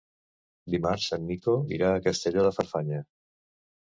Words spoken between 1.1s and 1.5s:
en